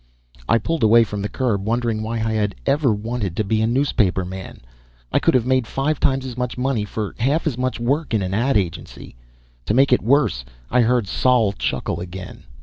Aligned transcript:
I 0.49 0.57
pulled 0.57 0.81
away 0.81 1.03
from 1.03 1.21
the 1.21 1.29
curb, 1.29 1.63
wondering 1.63 2.01
why 2.01 2.15
I 2.15 2.31
had 2.31 2.55
ever 2.65 2.91
wanted 2.91 3.37
to 3.37 3.43
be 3.43 3.61
a 3.61 3.67
newspaperman; 3.67 4.61
I 5.11 5.19
could 5.19 5.35
have 5.35 5.45
made 5.45 5.67
five 5.67 5.99
times 5.99 6.25
as 6.25 6.35
much 6.35 6.57
money 6.57 6.85
for 6.85 7.13
half 7.19 7.45
as 7.45 7.55
much 7.55 7.79
work 7.79 8.11
in 8.15 8.23
an 8.23 8.33
ad 8.33 8.57
agency. 8.57 9.15
To 9.67 9.75
make 9.75 9.93
it 9.93 10.01
worse, 10.01 10.43
I 10.71 10.81
heard 10.81 11.07
Sol 11.07 11.51
chuckle 11.51 11.99
again. 11.99 12.45